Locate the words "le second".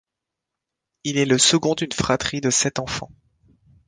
1.27-1.75